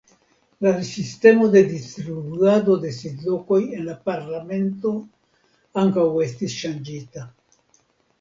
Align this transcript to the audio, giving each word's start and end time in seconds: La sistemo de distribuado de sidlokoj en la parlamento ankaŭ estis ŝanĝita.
La 0.67 0.71
sistemo 0.85 1.49
de 1.55 1.59
distribuado 1.73 2.77
de 2.85 2.93
sidlokoj 2.95 3.59
en 3.79 3.83
la 3.89 3.93
parlamento 4.07 4.95
ankaŭ 5.83 6.07
estis 6.29 6.57
ŝanĝita. 6.63 7.27